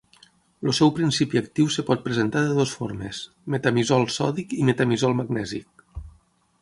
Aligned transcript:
El 0.69 0.73
seu 0.77 0.91
principi 0.99 1.39
actiu 1.41 1.67
es 1.73 1.77
pot 1.89 2.01
presentar 2.07 2.43
de 2.47 2.55
dues 2.61 2.73
formes: 2.79 3.21
metamizol 3.57 4.09
sòdic 4.17 4.57
i 4.63 4.67
metamizol 4.71 5.15
magnèsic. 5.21 5.89